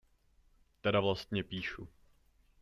Teda 0.81 0.99
vlastně 1.01 1.43
píšu. 1.43 1.87